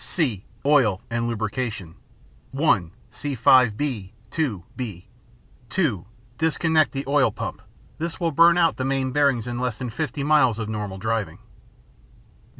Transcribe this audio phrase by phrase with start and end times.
[0.03, 1.93] (c) Oil and Lubrication
[2.53, 4.13] (1) See 5 b.
[4.31, 5.07] (2) (b).
[5.69, 6.05] (2)
[6.39, 7.61] Disconnect the oil pump;
[7.99, 11.37] this will burn out the main bearings in less than 50 miles of normal driving.